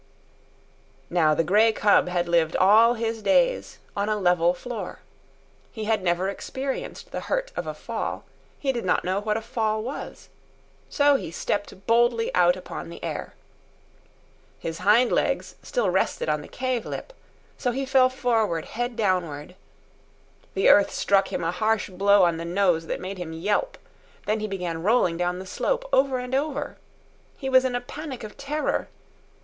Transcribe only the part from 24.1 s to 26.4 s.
Then he began rolling down the slope, over and